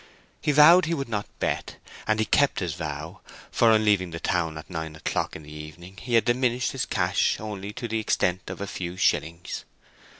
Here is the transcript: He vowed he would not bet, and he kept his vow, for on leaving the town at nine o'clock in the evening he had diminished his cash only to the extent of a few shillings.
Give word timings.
He 0.41 0.51
vowed 0.51 0.85
he 0.85 0.95
would 0.95 1.07
not 1.09 1.27
bet, 1.37 1.75
and 2.07 2.17
he 2.17 2.25
kept 2.25 2.59
his 2.59 2.73
vow, 2.73 3.21
for 3.51 3.69
on 3.69 3.85
leaving 3.85 4.09
the 4.09 4.19
town 4.19 4.57
at 4.57 4.67
nine 4.67 4.95
o'clock 4.95 5.35
in 5.35 5.43
the 5.43 5.53
evening 5.53 5.97
he 5.97 6.15
had 6.15 6.25
diminished 6.25 6.71
his 6.71 6.87
cash 6.87 7.39
only 7.39 7.71
to 7.73 7.87
the 7.87 7.99
extent 7.99 8.49
of 8.49 8.61
a 8.61 8.65
few 8.65 8.97
shillings. 8.97 9.63